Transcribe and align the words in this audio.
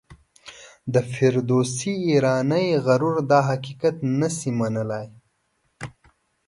د 0.93 0.95
فردوسي 1.11 1.93
ایرانی 2.09 2.67
غرور 2.85 3.17
دا 3.31 3.39
حقیقت 3.49 3.95
نه 4.19 4.29
شي 4.37 4.51
منلای. 4.59 5.07